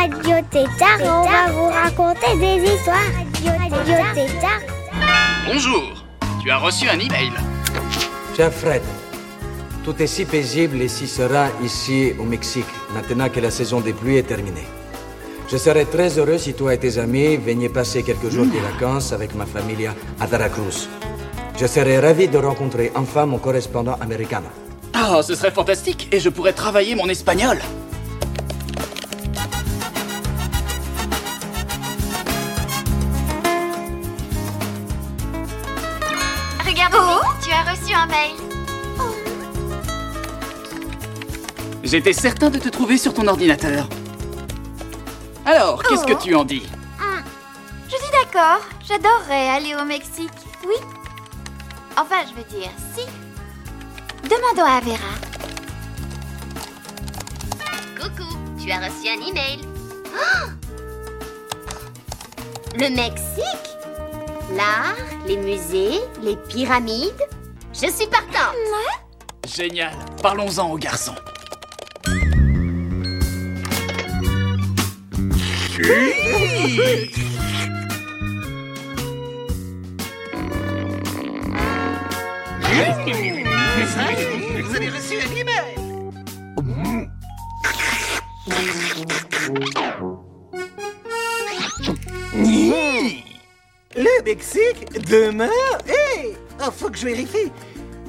[0.00, 3.12] Radio Tétard on va vous raconter des histoires.
[3.44, 4.62] Radio Tétard.
[5.46, 5.92] Bonjour,
[6.42, 7.30] tu as reçu un email.
[8.34, 8.80] Cher Fred,
[9.84, 13.92] tout est si paisible et si serein ici au Mexique, maintenant que la saison des
[13.92, 14.66] pluies est terminée.
[15.50, 19.12] Je serais très heureux si toi et tes amis veniez passer quelques jours de vacances
[19.12, 20.88] avec ma famille à Veracruz.
[21.58, 24.42] Je serais ravi de rencontrer enfin mon correspondant américain.
[24.96, 27.58] Oh, ce serait fantastique et je pourrais travailler mon espagnol.
[41.90, 43.88] J'étais certain de te trouver sur ton ordinateur.
[45.44, 46.62] Alors, qu'est-ce que tu en dis
[47.88, 50.30] Je dis d'accord, j'adorerais aller au Mexique.
[50.68, 50.76] Oui.
[51.96, 53.04] Enfin, je veux dire, si.
[54.22, 55.14] Demandons à Vera.
[58.00, 59.58] Coucou, tu as reçu un email.
[60.14, 60.50] Oh
[62.76, 63.68] Le Mexique?
[64.54, 64.94] L'art,
[65.26, 67.26] les musées, les pyramides?
[67.72, 68.54] Je suis partante.
[69.44, 71.16] Génial, parlons-en aux garçons.
[84.62, 85.30] Vous avez reçu un
[93.96, 95.48] Le Mexique Demain
[95.88, 97.50] Hé Oh, faut que je vérifie.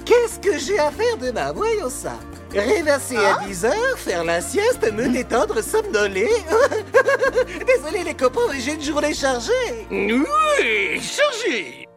[0.05, 1.51] Qu'est-ce que j'ai à faire demain?
[1.53, 2.19] Voyons ça.
[2.53, 6.29] Réverser à 10 heures, faire la sieste, me détendre, somnoler.
[7.66, 9.88] Désolé les copains, mais j'ai une journée chargée.
[9.89, 11.88] Oui, chargé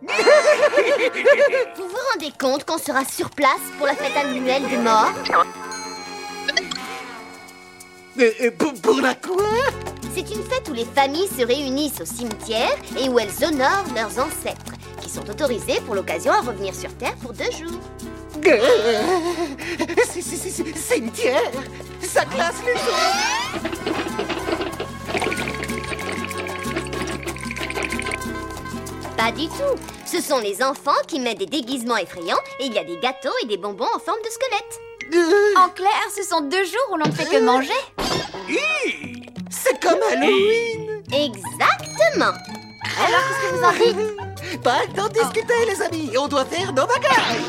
[1.76, 5.12] Vous vous rendez compte qu'on sera sur place pour la fête annuelle des morts
[8.20, 9.43] Euh, euh, pour, pour la quoi?
[10.14, 14.25] C'est une fête où les familles se réunissent au cimetière et où elles honorent leurs
[14.25, 14.72] ancêtres,
[15.03, 17.81] qui sont autorisés pour l'occasion à revenir sur Terre pour deux jours.
[18.44, 21.50] C'est- c'est- c'est- Cimetière.
[22.03, 24.25] Ça classe les autres.
[29.16, 29.77] Pas du tout.
[30.05, 33.32] Ce sont les enfants qui mettent des déguisements effrayants et il y a des gâteaux
[33.43, 34.81] et des bonbons en forme de squelette.
[35.15, 37.72] Euh, En clair, ce sont deux jours où l'on ne fait que manger.
[39.50, 41.03] C'est comme Halloween.
[41.12, 42.32] Exactement.
[42.99, 44.62] Alors, qu'est-ce que vous en dites?
[44.62, 46.11] Pas le temps de discuter, les amis.
[46.19, 47.44] On doit faire nos bagages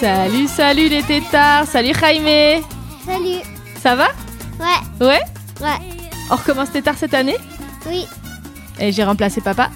[0.00, 2.62] Salut, salut les tétards, salut Jaime.
[3.06, 3.40] Salut.
[3.82, 4.08] Ça va?
[4.58, 5.20] Ouais, Ouais?
[5.60, 5.78] Ouais,
[6.30, 7.36] On recommence tétard cette année?
[7.86, 8.06] Oui,
[8.80, 9.70] Et j'ai remplacé papa?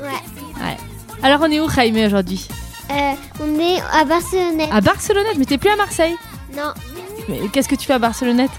[0.00, 0.62] Ouais.
[0.62, 0.76] Ouais.
[1.22, 2.46] Alors on est où Jaime aujourd'hui?
[2.90, 4.70] Euh, on est à Barcelonnette.
[4.72, 6.16] À Barcelonnette, mais t'es plus à Marseille?
[6.56, 6.72] Non,
[7.28, 8.50] Mais qu'est-ce que tu fais à Barcelonnette?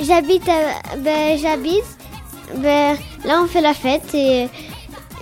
[0.00, 0.96] J'habite à...
[0.98, 1.84] Ben, j'habite...
[2.56, 4.48] Ben, là, on fait la fête et,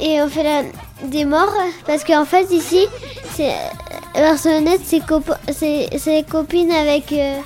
[0.01, 0.63] et on fait la,
[1.09, 1.53] des morts.
[1.87, 2.87] Parce qu'en fait, ici,
[3.35, 3.55] c'est...
[4.23, 7.41] Barcelonnette, c'est copo- copine avec euh,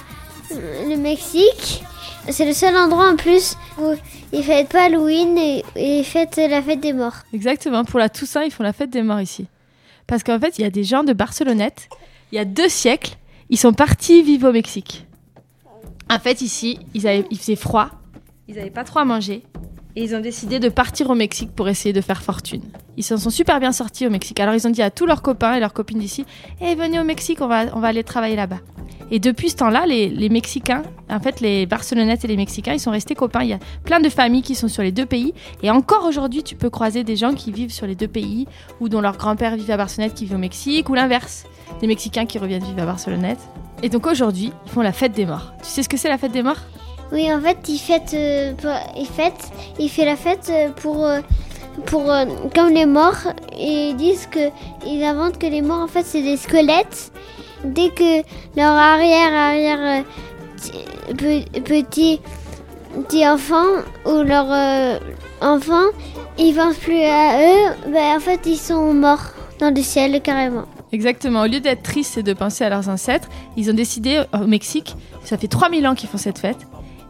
[0.88, 1.82] le Mexique.
[2.28, 3.94] C'est le seul endroit en plus où
[4.32, 7.16] ils fêtent pas Halloween et, et ils fêtent la fête des morts.
[7.32, 9.46] Exactement, pour la Toussaint, ils font la fête des morts ici.
[10.06, 11.88] Parce qu'en fait, il y a des gens de Barcelonnette,
[12.30, 13.14] il y a deux siècles,
[13.48, 15.06] ils sont partis vivre au Mexique.
[16.10, 17.88] En fait, ici, ils avaient, il faisait froid,
[18.48, 19.42] ils n'avaient pas trop à manger,
[19.96, 22.62] et ils ont décidé de partir au Mexique pour essayer de faire fortune.
[22.96, 24.40] Ils s'en sont super bien sortis au Mexique.
[24.40, 26.24] Alors, ils ont dit à tous leurs copains et leurs copines d'ici
[26.60, 28.58] Eh, venez au Mexique, on va, aller travailler là-bas.
[29.10, 32.80] Et depuis ce temps-là, les, les Mexicains, en fait, les Barcelonettes et les Mexicains, ils
[32.80, 33.42] sont restés copains.
[33.42, 35.34] Il y a plein de familles qui sont sur les deux pays.
[35.62, 38.46] Et encore aujourd'hui, tu peux croiser des gens qui vivent sur les deux pays,
[38.80, 41.44] ou dont leur grand-père vit à Barcelonnette qui vit au Mexique, ou l'inverse.
[41.80, 43.40] Des Mexicains qui reviennent vivre à Barcelonnette.
[43.82, 45.54] Et donc aujourd'hui, ils font la fête des morts.
[45.62, 46.60] Tu sais ce que c'est la fête des morts?
[47.12, 48.52] Oui, en fait, il fête, euh,
[48.96, 49.06] il
[49.78, 51.20] il la fête euh, pour, euh,
[51.86, 52.24] pour euh,
[52.54, 53.32] comme les morts.
[53.58, 54.50] Ils disent que,
[54.86, 57.10] ils inventent que les morts, en fait, c'est des squelettes.
[57.64, 58.22] Dès que
[58.56, 60.04] leur arrière, arrière,
[60.56, 60.72] ti-
[61.16, 62.20] pe- petit,
[63.08, 63.66] petit enfant
[64.06, 64.46] ou leur
[65.40, 65.86] enfant,
[66.38, 70.64] ils pensent plus à eux, ben, en fait, ils sont morts dans le ciel carrément.
[70.92, 71.42] Exactement.
[71.42, 74.96] Au lieu d'être tristes et de penser à leurs ancêtres, ils ont décidé au Mexique,
[75.24, 76.58] ça fait 3000 ans qu'ils font cette fête,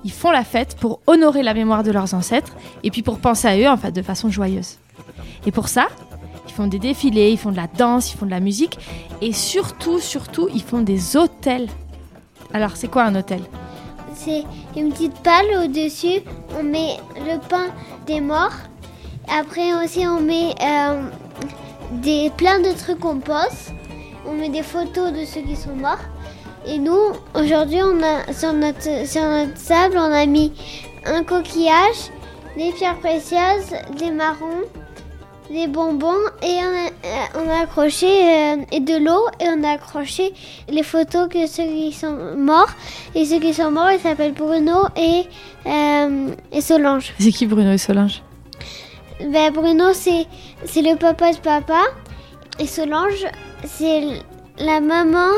[0.05, 2.52] ils font la fête pour honorer la mémoire de leurs ancêtres
[2.82, 4.79] et puis pour penser à eux en fait de façon joyeuse.
[5.47, 5.88] Et pour ça,
[6.47, 8.79] ils font des défilés, ils font de la danse, ils font de la musique
[9.20, 11.69] et surtout, surtout, ils font des hôtels.
[12.52, 13.41] Alors, c'est quoi un hôtel?
[14.14, 14.44] C'est
[14.76, 16.20] une petite palle au-dessus,
[16.58, 17.67] on met le pain
[18.06, 18.52] des morts.
[19.29, 21.08] Après aussi on met euh,
[21.93, 23.73] des, plein de trucs qu'on pose.
[24.26, 26.05] On met des photos de ceux qui sont morts.
[26.66, 30.52] Et nous, aujourd'hui, on a sur notre, sur notre sable, on a mis
[31.06, 32.10] un coquillage,
[32.56, 34.64] des pierres précieuses, des marrons,
[35.50, 39.64] des bonbons et on a, euh, on a accroché euh, et de l'eau et on
[39.64, 40.32] a accroché
[40.68, 42.70] les photos que ceux qui sont morts
[43.14, 45.24] et ceux qui sont morts ils s'appellent Bruno et,
[45.66, 47.14] euh, et Solange.
[47.18, 48.22] C'est qui Bruno et Solange?
[49.20, 50.26] Ben, Bruno c'est
[50.66, 51.82] c'est le papa de papa
[52.60, 53.26] et Solange
[53.64, 54.02] c'est
[54.58, 55.30] la maman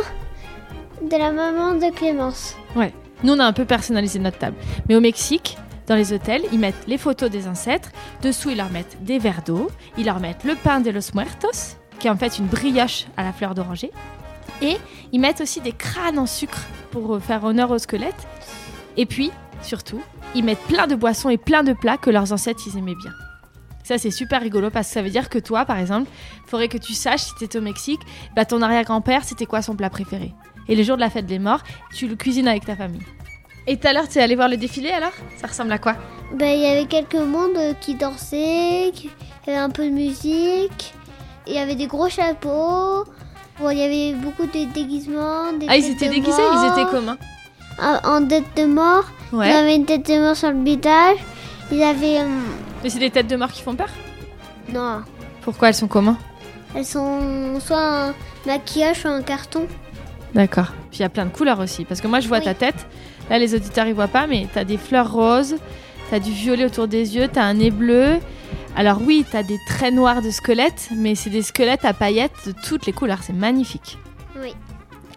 [1.08, 2.56] de la maman de Clémence.
[2.76, 2.92] Ouais.
[3.22, 4.56] Nous, on a un peu personnalisé notre table.
[4.88, 5.56] Mais au Mexique,
[5.86, 7.90] dans les hôtels, ils mettent les photos des ancêtres.
[8.22, 9.70] Dessous, ils leur mettent des verres d'eau.
[9.98, 13.24] Ils leur mettent le pain de los muertos, qui est en fait une brioche à
[13.24, 13.90] la fleur d'oranger.
[14.60, 14.76] Et
[15.12, 16.60] ils mettent aussi des crânes en sucre
[16.90, 18.26] pour faire honneur au squelette.
[18.96, 19.30] Et puis,
[19.62, 20.00] surtout,
[20.34, 23.12] ils mettent plein de boissons et plein de plats que leurs ancêtres ils aimaient bien.
[23.84, 26.08] Ça, c'est super rigolo parce que ça veut dire que toi, par exemple,
[26.46, 28.00] faudrait que tu saches si tu étais au Mexique,
[28.36, 30.32] bah, ton arrière-grand-père, c'était quoi son plat préféré?
[30.68, 31.62] Et le jour de la fête des morts,
[31.94, 33.02] tu le cuisines avec ta famille.
[33.66, 35.12] Et tout à l'heure, tu es allé voir le défilé alors?
[35.36, 35.94] Ça ressemble à quoi?
[36.34, 39.10] Ben, il y avait quelques mondes euh, qui dansaient, il
[39.46, 40.94] y avait un peu de musique,
[41.46, 43.04] il y avait des gros chapeaux.
[43.60, 45.52] Bon, il y avait beaucoup de déguisements.
[45.52, 47.16] Des Ah, ils étaient déguisés Ils étaient comment?
[47.80, 49.04] En, en tête de mort.
[49.32, 49.52] Ils Ouais.
[49.52, 51.18] avaient une tête de mort sur le visage.
[51.70, 52.20] Ils avaient.
[52.20, 52.42] hum,
[52.82, 53.88] Mais c'est des têtes de mort qui font peur?
[54.72, 55.02] Non.
[55.42, 56.16] Pourquoi elles sont comment?
[56.74, 58.14] Elles sont soit un
[58.46, 59.66] maquillage, soit un carton.
[60.34, 60.72] D'accord.
[60.90, 61.84] Puis il y a plein de couleurs aussi.
[61.84, 62.44] Parce que moi, je vois Oui.
[62.44, 62.86] ta tête.
[63.30, 65.56] Là, les auditeurs, ils voient pas, mais t'as des fleurs roses,
[66.10, 68.18] t'as du violet autour des yeux, t'as un nez bleu.
[68.76, 72.52] Alors oui, t'as des traits noirs de squelettes, mais c'est des squelettes à paillettes de
[72.66, 73.18] toutes les couleurs.
[73.22, 73.98] C'est magnifique.
[74.42, 74.54] Oui.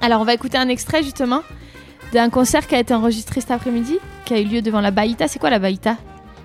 [0.02, 1.42] Alors, on va écouter un extrait justement
[2.14, 5.28] d'un concert qui a été enregistré cet après-midi, qui a eu lieu devant la Baïta.
[5.28, 5.96] C'est quoi la Baïta?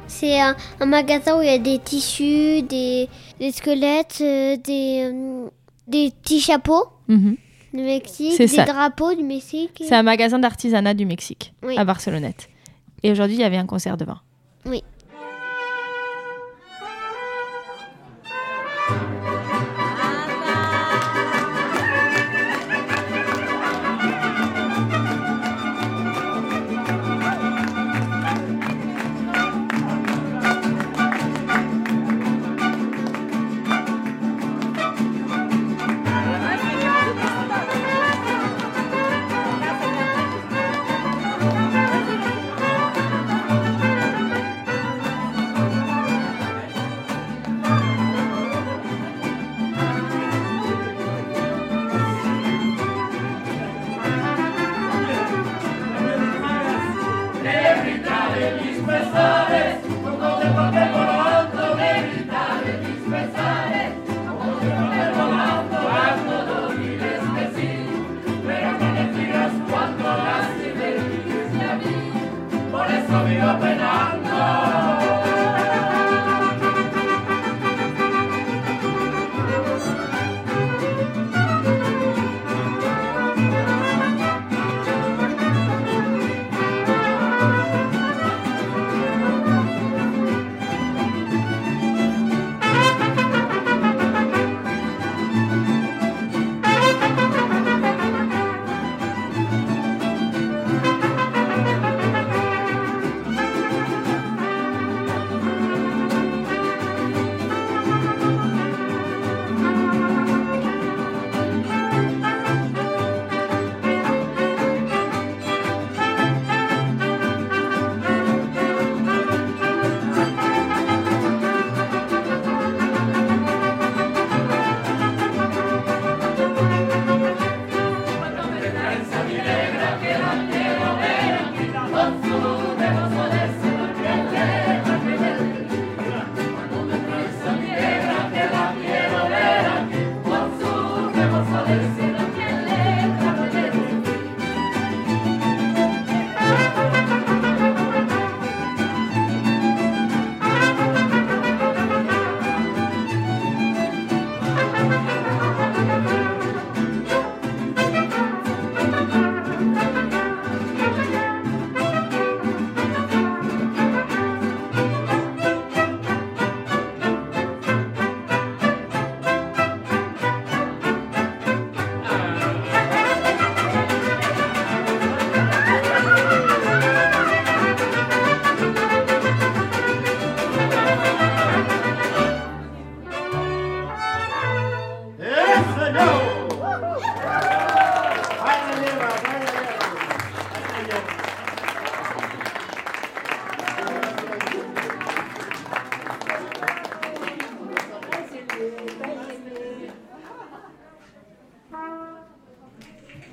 [0.06, 3.08] C'est un, un magasin où il y a des tissus, des,
[3.38, 5.50] des squelettes, euh, des, hum,
[5.88, 7.37] des petits chapeaux Mhm.
[7.72, 8.64] Du Mexique, C'est des ça.
[8.64, 9.82] drapeaux du Mexique.
[9.87, 11.76] C'est un magasin d'artisanat du Mexique, Oui.
[11.78, 12.49] à Barcelonnette.
[13.02, 14.19] Et aujourd'hui, il y avait un concert devant.
[14.67, 14.82] Oui.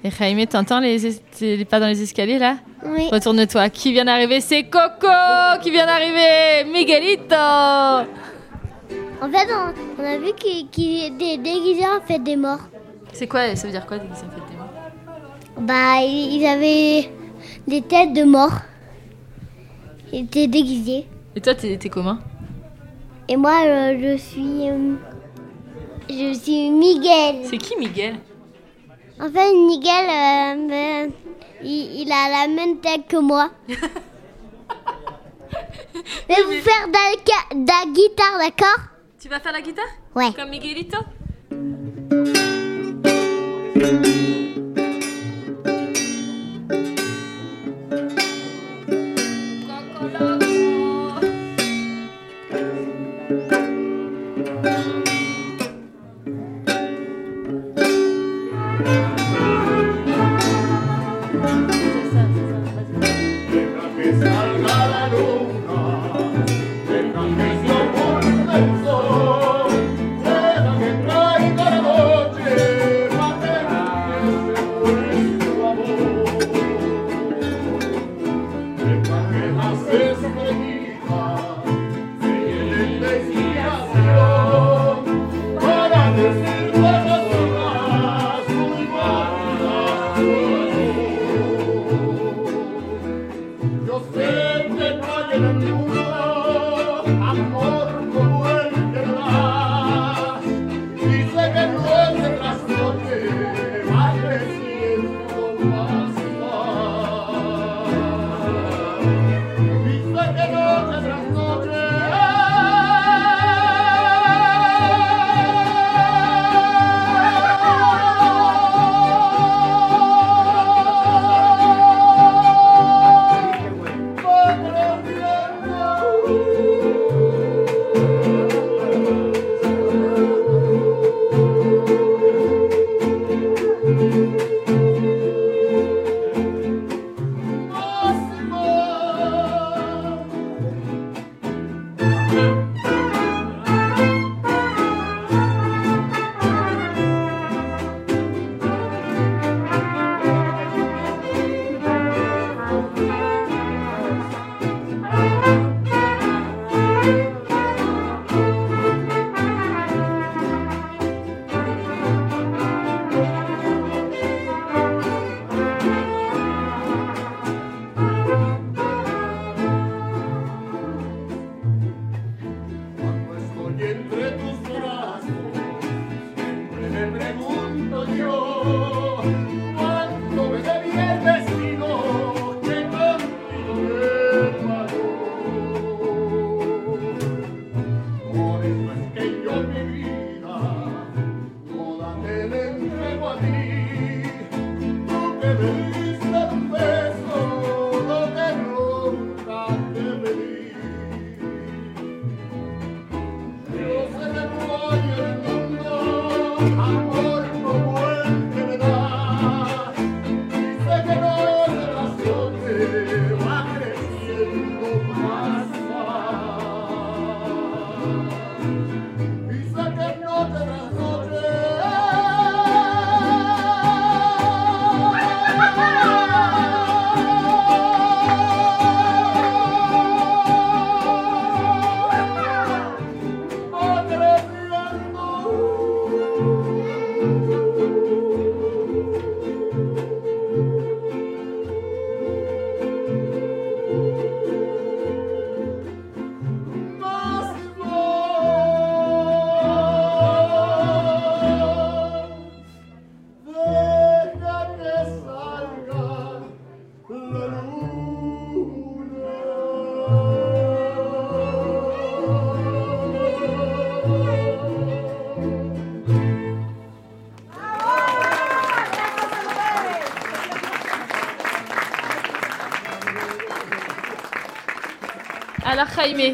[0.04, 2.58] Et Jaime, t'entends les, es- les pas dans les escaliers là?
[2.86, 3.08] Oui.
[3.12, 3.70] Retourne-toi.
[3.70, 4.40] Qui vient d'arriver?
[4.42, 5.08] C'est Coco
[5.62, 12.20] qui vient d'arriver Miguelito En fait, on, on a vu qu'il était déguisé en fait
[12.20, 12.62] des morts.
[13.12, 13.56] C'est quoi?
[13.56, 14.70] Ça veut dire quoi déguisé en fait des morts?
[15.62, 17.10] Bah, ils avaient
[17.68, 18.62] des têtes de morts.
[20.14, 21.06] Ils étaient déguisés.
[21.36, 22.20] Et toi, t'es t'es comment?
[23.28, 24.70] Et moi, euh, je suis.
[24.70, 24.94] euh,
[26.10, 27.38] je suis Miguel.
[27.44, 28.16] C'est qui Miguel?
[29.20, 31.08] En fait, Miguel, euh,
[31.64, 33.50] il, il a la même tête que moi.
[33.68, 33.74] Je
[36.36, 38.80] vais vous faire de la, ca- de la guitare, d'accord?
[39.20, 39.86] Tu vas faire la guitare?
[40.16, 40.32] Ouais.
[40.36, 40.98] Comme Miguelito?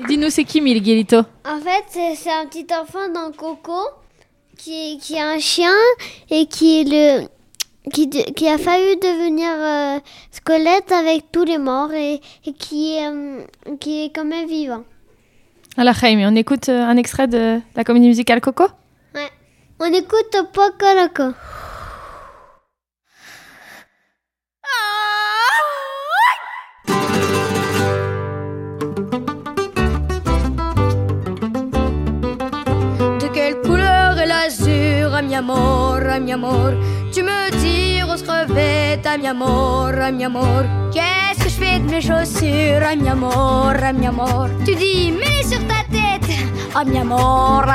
[0.08, 3.80] Dis-nous c'est qui Miguelito En fait, c'est un petit enfant dans Coco
[4.58, 5.74] qui, qui a un chien
[6.30, 7.28] et qui est le
[7.92, 10.00] qui, de- qui a failli devenir euh,
[10.32, 13.42] squelette avec tous les morts et, et qui, est, euh,
[13.80, 14.84] qui est quand même vivant.
[15.76, 18.64] Alors Jaime, on écoute euh, un extrait de la comédie musicale Coco?
[19.16, 19.30] Ouais.
[19.82, 21.34] On écoute Poco Loco.
[37.12, 40.24] Tu me tires aux crevettes, ah, mi amor, ah, mi.
[40.94, 43.74] Qu'est-ce que je fais de mes chaussures, ah, mi amor,
[44.08, 44.50] amor?
[44.64, 46.30] Tu dis, mets sur ta tête,
[46.76, 47.66] ah, mi amor.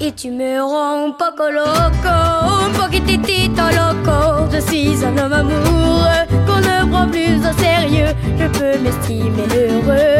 [0.00, 4.48] Et tu me rends un poco loco, un poquitito loco.
[4.52, 8.12] Je suis un homme amoureux qu'on ne prend plus au sérieux.
[8.40, 10.11] Je peux m'estimer heureux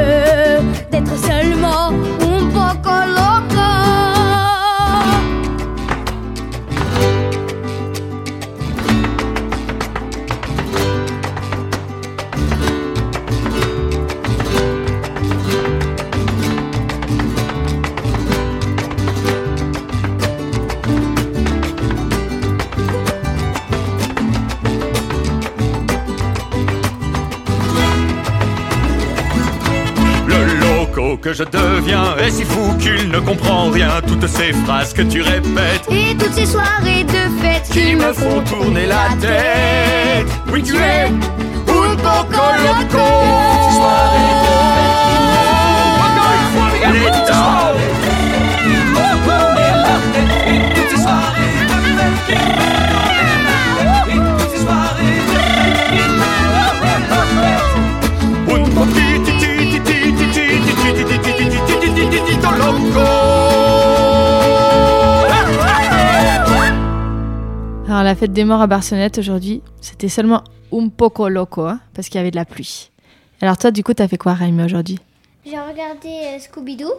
[34.22, 38.40] Toutes ces phrases que tu répètes Et toutes ces soirées de fête qui me font
[38.42, 40.28] tourner la tête.
[40.52, 42.98] Oui, tu es un poco loco.
[42.98, 44.31] Encore
[68.12, 72.18] la fête des morts à Barcelonnette aujourd'hui, c'était seulement un poco loco, hein, parce qu'il
[72.18, 72.90] y avait de la pluie.
[73.40, 74.98] Alors toi, du coup, t'as fait quoi, Raimi, aujourd'hui?
[75.46, 76.92] J'ai regardé euh, Scooby-Doo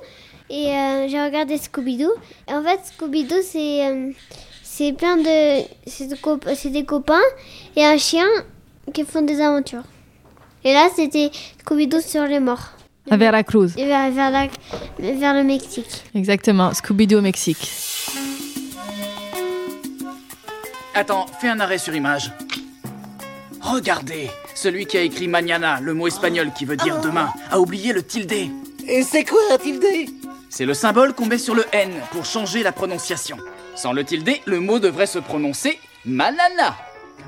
[0.49, 2.09] et euh, j'ai regardé Scooby-Doo.
[2.49, 4.09] Et en fait, Scooby-Doo, c'est euh,
[4.63, 5.63] c'est plein de.
[5.85, 7.21] C'est de cop- c'est des copains
[7.75, 8.25] et un chien
[8.91, 9.83] qui font des aventures.
[10.63, 11.29] Et là, c'était
[11.63, 12.71] Scooby-Doo sur les morts.
[13.11, 13.75] À Veracruz.
[13.75, 14.47] Vers, vers, la-
[14.97, 16.05] vers le Mexique.
[16.15, 17.71] Exactement, Scooby-Doo au Mexique.
[20.95, 22.31] Attends, fais un arrêt sur image.
[23.61, 27.93] Regardez, celui qui a écrit mañana, le mot espagnol qui veut dire demain, a oublié
[27.93, 28.51] le tilde.
[28.87, 29.83] Et c'est quoi un tilde?
[30.49, 33.37] C'est le symbole qu'on met sur le N pour changer la prononciation.
[33.75, 36.75] Sans le tilde, le mot devrait se prononcer manana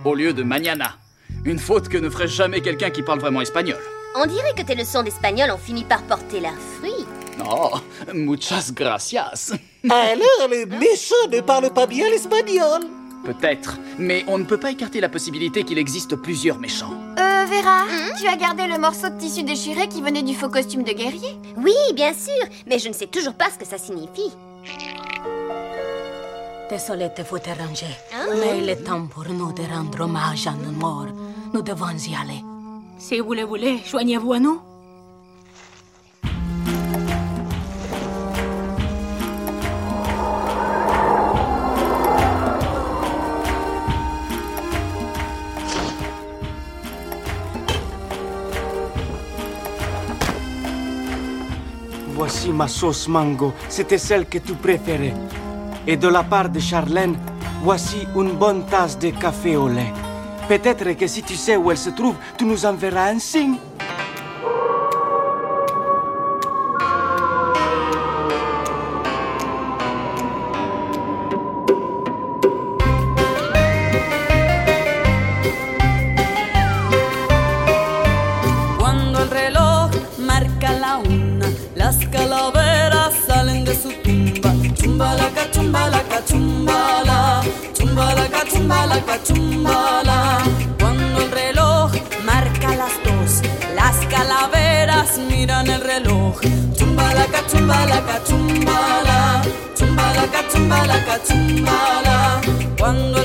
[0.04, 0.98] au lieu de mañana.
[1.44, 3.80] Une faute que ne ferait jamais quelqu'un qui parle vraiment espagnol.
[4.16, 7.06] On dirait que tes leçons d'espagnol ont fini par porter leurs fruits.
[7.50, 7.72] Oh,
[8.14, 9.54] muchas gracias.
[9.90, 12.82] Alors, le méchant ne parle pas bien l'espagnol.
[13.26, 16.94] Peut-être, mais on ne peut pas écarter la possibilité qu'il existe plusieurs méchants.
[17.18, 17.86] Euh, Vera,
[18.18, 21.38] tu as gardé le morceau de tissu déchiré qui venait du faux costume de guerrier?
[21.58, 24.32] Oui, bien sûr, mais je ne sais toujours pas ce que ça signifie.
[26.70, 27.86] Désolé de vous déranger,
[28.40, 31.08] mais il est temps pour nous de rendre hommage à nos morts.
[31.54, 32.44] Nous devons y aller.
[32.98, 34.62] Si vous le voulez, joignez-vous à nous.
[52.16, 53.54] Voici ma sauce mango.
[53.68, 55.14] C'était celle que tu préférais.
[55.86, 57.18] Et de la part de Charlène,
[57.62, 59.92] voici une bonne tasse de café au lait.
[60.48, 63.58] Peut-être que si tu sais où elle se trouve, tu nous enverras un signe.
[101.06, 102.42] Cachumbala,
[102.80, 103.24] cuando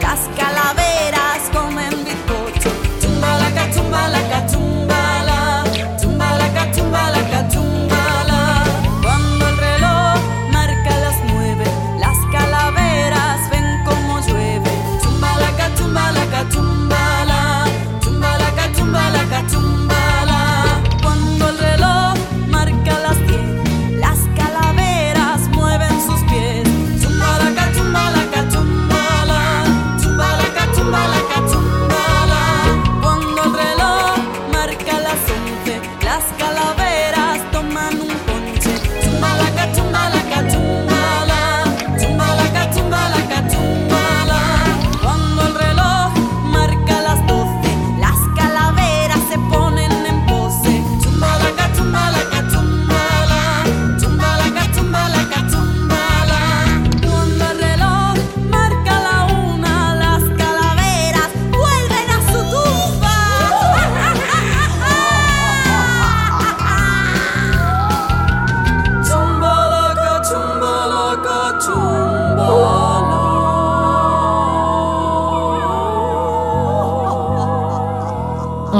[0.00, 0.47] casi, casi.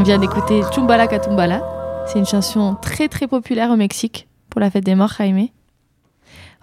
[0.09, 1.61] Vient d'écouter Chumbala Catumbala.
[2.07, 5.49] C'est une chanson très très populaire au Mexique pour la fête des morts, Jaime.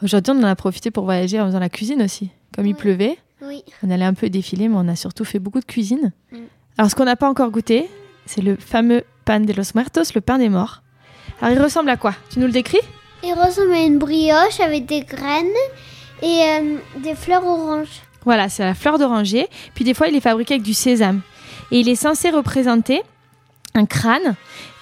[0.02, 2.32] Aujourd'hui, on en a profité pour voyager en faisant la cuisine aussi.
[2.56, 3.64] Comme il pleuvait, Oui.
[3.84, 6.12] on allait un peu défiler, mais on a surtout fait beaucoup de cuisine.
[6.32, 6.38] Mm.
[6.80, 7.88] Alors, ce qu'on n'a pas encore goûté,
[8.26, 10.82] c'est le fameux pan de los muertos, le pain des morts.
[11.40, 12.16] Alors, il ressemble à quoi?
[12.32, 12.82] Tu nous le décris?
[13.24, 15.46] Il ressemble à une brioche avec des graines
[16.24, 18.02] et euh, des fleurs oranges.
[18.24, 19.48] Voilà, c'est la fleur d'oranger.
[19.76, 21.22] Puis des fois, il est fabriqué avec du sésame.
[21.70, 23.04] Et il est censé représenter
[23.76, 24.36] un crâne.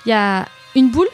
[0.06, 1.10] Il y a une boule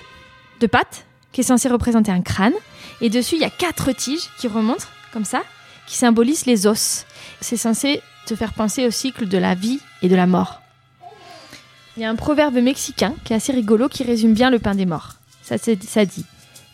[0.59, 2.53] de pâte qui est censée représenter un crâne.
[3.01, 5.41] Et dessus, il y a quatre tiges qui remontent comme ça,
[5.87, 7.05] qui symbolisent les os.
[7.41, 10.61] C'est censé te faire penser au cycle de la vie et de la mort.
[11.97, 14.75] Il y a un proverbe mexicain qui est assez rigolo qui résume bien le pain
[14.75, 15.15] des morts.
[15.41, 16.25] Ça, ça dit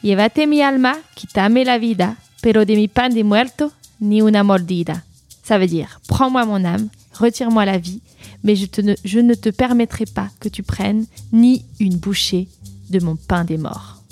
[0.03, 5.01] Llévate mi alma, quítame la vida, pero de mi pan de muerto, ni una mordida.
[5.43, 8.01] Ça veut dire Prends-moi mon âme, retire-moi la vie,
[8.43, 12.47] mais je, te ne, je ne te permettrai pas que tu prennes ni une bouchée
[12.89, 14.03] de mon pain des morts.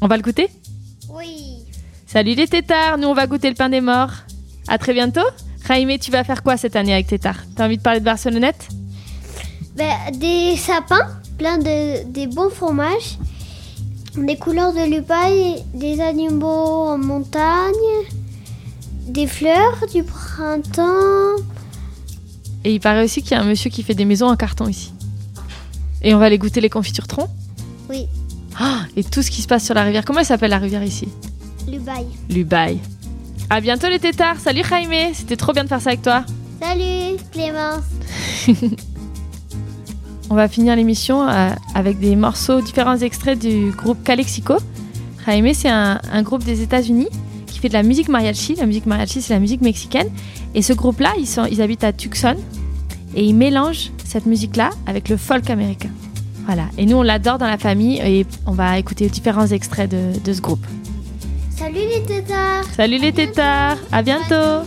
[0.00, 0.48] On va le goûter?
[1.10, 1.58] Oui.
[2.06, 4.12] Salut les tétards, nous on va goûter le pain des morts.
[4.68, 5.20] À très bientôt.
[5.66, 8.68] Jaime, tu vas faire quoi cette année avec tétards T'as envie de parler de Barcelonnette?
[9.76, 11.08] Ben, des sapins,
[11.38, 13.18] plein de des bons fromages,
[14.16, 17.72] des couleurs de lupaille, des animaux en montagne,
[19.08, 21.36] des fleurs du printemps.
[22.64, 24.66] Et il paraît aussi qu'il y a un monsieur qui fait des maisons en carton
[24.68, 24.92] ici.
[26.02, 27.28] Et on va aller goûter les confitures troncs
[27.90, 28.06] Oui,
[28.58, 30.04] Ah, et tout ce qui se passe sur la rivière.
[30.04, 31.08] Comment elle s'appelle la rivière ici?
[31.68, 32.06] Lubaille.
[32.30, 32.78] Lubaï.
[33.50, 34.38] À bientôt les tétards.
[34.38, 36.24] Salut Jaime, c'était trop bien de faire ça avec toi.
[36.60, 37.84] Salut Clémence.
[40.30, 44.54] On va finir l'émission euh, avec des morceaux, différents extraits du groupe Calexico.
[45.26, 47.08] Jaime, c'est un, un groupe des États-Unis
[47.46, 48.54] qui fait de la musique mariachi.
[48.56, 50.08] La musique mariachi, c'est la musique mexicaine.
[50.54, 52.36] Et ce groupe-là, ils, sont- ils habitent à Tucson
[53.14, 55.90] et ils mélangent cette musique-là avec le folk américain.
[56.46, 56.64] Voilà.
[56.78, 60.32] Et nous, on l'adore dans la famille et on va écouter différents extraits de, de
[60.32, 60.64] ce groupe.
[61.56, 62.64] Salut les tétards.
[62.76, 64.66] Salut les tétards, à bientôt.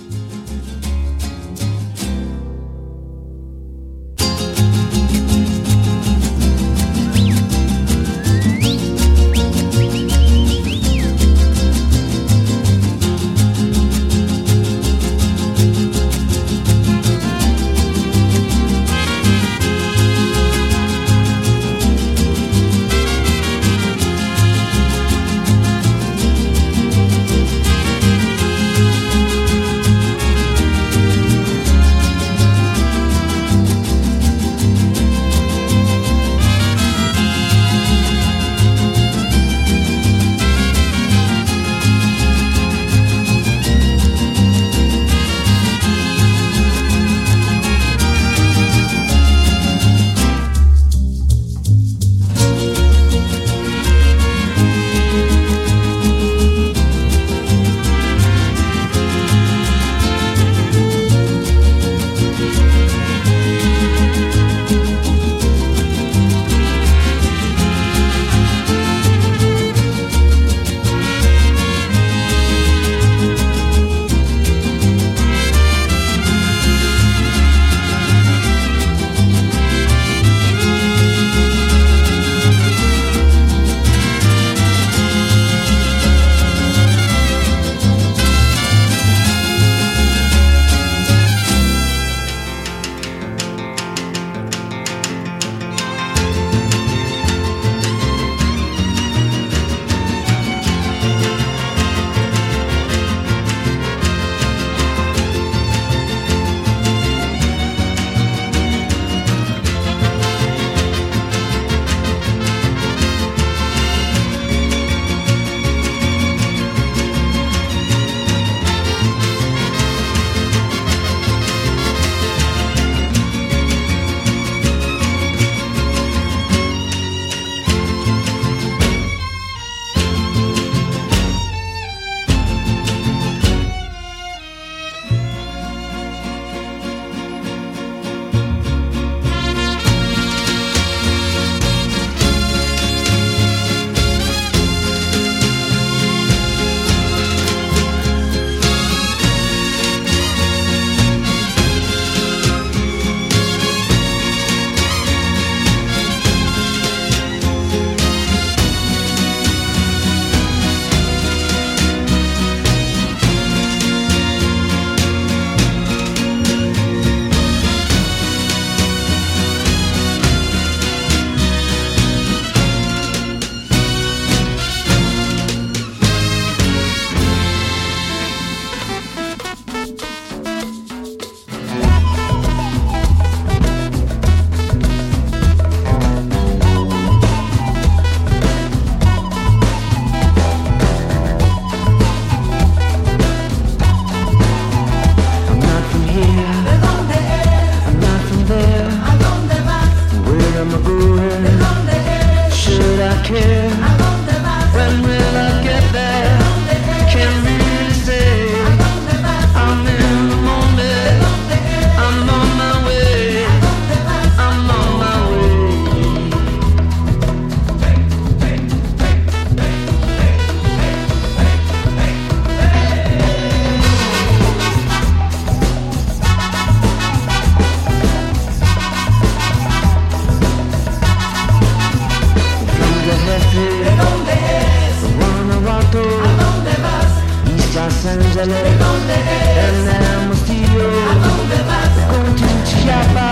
[238.37, 239.97] ¿De dónde eres?
[239.99, 242.05] ¿A dónde vas?
[242.07, 243.26] Con.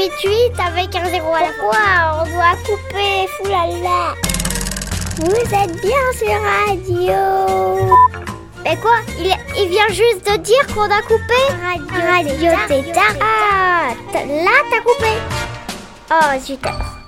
[0.00, 4.14] 888 avec un zéro à la fois, on doit couper, foulala.
[5.16, 7.94] Vous êtes bien sur radio.
[8.64, 8.96] Mais quoi?
[9.18, 13.14] Il, il vient juste de dire qu'on a coupé Radio, radio Tétard.
[13.20, 15.12] Ah, là t'as coupé.
[16.10, 16.99] Oh, super.